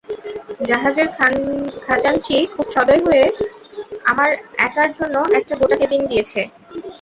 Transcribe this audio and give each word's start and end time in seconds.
জাহাজের 0.67 1.07
খাজাঞ্চী 1.85 2.37
খুব 2.53 2.65
সদয় 2.75 3.01
হয়ে 3.05 3.25
আমার 4.05 4.29
একার 4.59 4.89
জন্য 4.97 5.15
একটা 5.39 5.53
গোটা 5.59 5.75
কেবিন 5.81 6.01
দিয়েছে। 6.07 6.39